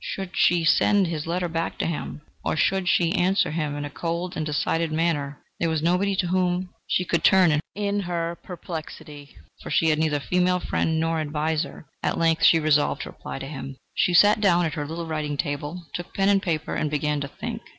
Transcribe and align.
Should 0.03 0.35
she 0.35 0.63
send 0.65 1.05
his 1.05 1.27
letter 1.27 1.47
back 1.47 1.77
to 1.77 1.85
him, 1.85 2.21
or 2.43 2.55
should 2.57 2.89
she 2.89 3.11
answer 3.13 3.51
him 3.51 3.75
in 3.75 3.85
a 3.85 3.89
cold 3.91 4.35
and 4.35 4.43
decided 4.43 4.91
manner? 4.91 5.37
There 5.59 5.69
was 5.69 5.83
nobody 5.83 6.15
to 6.15 6.27
whom 6.29 6.71
she 6.87 7.05
could 7.05 7.23
turn 7.23 7.59
in 7.75 7.99
her 7.99 8.35
perplexity, 8.41 9.37
for 9.61 9.69
she 9.69 9.89
had 9.89 9.99
neither 9.99 10.19
female 10.19 10.59
friend 10.59 10.99
nor 10.99 11.19
adviser... 11.21 11.85
At 12.01 12.17
length 12.17 12.43
she 12.45 12.57
resolved 12.59 13.03
to 13.03 13.09
reply 13.11 13.37
to 13.37 13.47
him. 13.47 13.77
She 13.93 14.15
sat 14.15 14.41
down 14.41 14.65
at 14.65 14.73
her 14.73 14.87
little 14.87 15.05
writing 15.05 15.37
table, 15.37 15.85
took 15.93 16.15
pen 16.15 16.29
and 16.29 16.41
paper, 16.41 16.73
and 16.73 16.89
began 16.89 17.21
to 17.21 17.27
think. 17.27 17.61